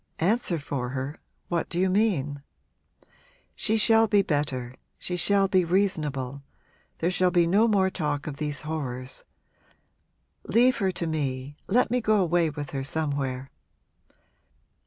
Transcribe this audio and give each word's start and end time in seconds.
'Answer 0.17 0.57
for 0.57 0.89
her 0.89 1.17
what 1.47 1.69
do 1.69 1.79
you 1.79 1.87
mean?' 1.87 2.41
'She 3.53 3.77
shall 3.77 4.07
be 4.07 4.23
better 4.23 4.73
she 4.97 5.15
shall 5.15 5.47
be 5.47 5.63
reasonable 5.63 6.41
there 6.97 7.11
shall 7.11 7.29
be 7.29 7.45
no 7.45 7.67
more 7.67 7.91
talk 7.91 8.25
of 8.25 8.37
these 8.37 8.61
horrors. 8.61 9.23
Leave 10.47 10.77
her 10.77 10.91
to 10.91 11.05
me 11.05 11.55
let 11.67 11.91
me 11.91 12.01
go 12.01 12.19
away 12.19 12.49
with 12.49 12.71
her 12.71 12.83
somewhere.' 12.83 13.51